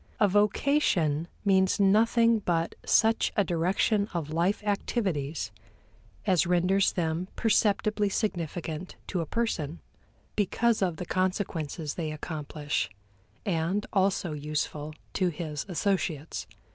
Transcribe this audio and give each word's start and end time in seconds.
A 0.19 0.27
vocation 0.27 1.27
means 1.45 1.79
nothing 1.79 2.39
but 2.39 2.73
such 2.83 3.31
a 3.37 3.43
direction 3.43 4.07
of 4.15 4.31
life 4.33 4.63
activities 4.63 5.51
as 6.25 6.47
renders 6.47 6.93
them 6.93 7.27
perceptibly 7.35 8.09
significant 8.09 8.95
to 9.05 9.21
a 9.21 9.27
person, 9.27 9.79
because 10.35 10.81
of 10.81 10.97
the 10.97 11.05
consequences 11.05 11.93
they 11.93 12.11
accomplish, 12.11 12.89
and 13.45 13.85
also 13.93 14.33
useful 14.33 14.95
to 15.13 15.27
his 15.29 15.67
associates. 15.69 16.47